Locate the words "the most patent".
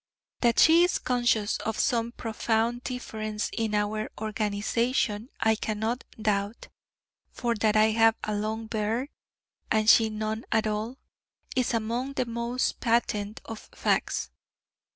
12.13-13.41